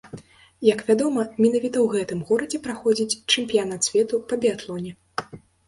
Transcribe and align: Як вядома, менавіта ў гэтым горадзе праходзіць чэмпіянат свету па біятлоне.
Як 0.67 0.79
вядома, 0.87 1.25
менавіта 1.43 1.77
ў 1.81 1.87
гэтым 1.93 2.19
горадзе 2.31 2.61
праходзіць 2.65 3.19
чэмпіянат 3.37 3.81
свету 3.93 4.23
па 4.33 4.43
біятлоне. 4.43 4.91